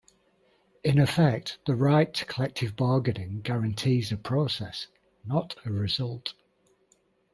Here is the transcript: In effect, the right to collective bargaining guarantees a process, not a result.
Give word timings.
In 0.83 0.97
effect, 0.97 1.59
the 1.67 1.75
right 1.75 2.11
to 2.15 2.25
collective 2.25 2.75
bargaining 2.75 3.41
guarantees 3.41 4.11
a 4.11 4.17
process, 4.17 4.87
not 5.23 5.55
a 5.63 5.71
result. 5.71 6.33